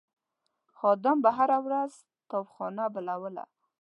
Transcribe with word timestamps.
خادم 0.77 1.17
به 1.23 1.29
هره 1.37 1.59
ورځ 1.65 1.91
تاوخانه 2.29 2.83
بلوله. 2.93 3.43